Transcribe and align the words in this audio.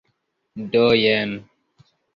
Do 0.71 0.81
jen. 1.03 1.37